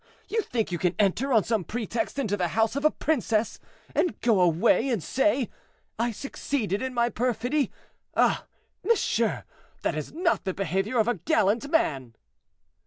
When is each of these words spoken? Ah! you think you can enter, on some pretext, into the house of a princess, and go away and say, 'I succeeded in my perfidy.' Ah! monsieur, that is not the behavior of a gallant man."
Ah! 0.03 0.11
you 0.29 0.41
think 0.41 0.71
you 0.71 0.79
can 0.79 0.95
enter, 0.97 1.31
on 1.31 1.43
some 1.43 1.63
pretext, 1.63 2.17
into 2.17 2.35
the 2.35 2.47
house 2.47 2.75
of 2.75 2.83
a 2.83 2.89
princess, 2.89 3.59
and 3.93 4.19
go 4.21 4.41
away 4.41 4.89
and 4.89 5.03
say, 5.03 5.47
'I 5.99 6.09
succeeded 6.11 6.81
in 6.81 6.91
my 6.91 7.07
perfidy.' 7.07 7.71
Ah! 8.17 8.47
monsieur, 8.83 9.43
that 9.83 9.93
is 9.93 10.11
not 10.11 10.43
the 10.43 10.55
behavior 10.55 10.97
of 10.97 11.07
a 11.07 11.13
gallant 11.19 11.69
man." 11.69 12.15